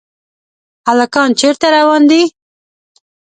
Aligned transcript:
هلکان 0.87 1.29
چېرته 1.39 1.67
روان 1.75 2.01
دي؟ 2.09 2.21